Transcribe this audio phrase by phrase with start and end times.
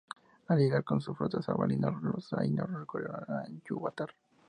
[0.47, 4.09] Al llegar con sus flotas a Valinor, los Ainur recurrieron a Ilúvatar.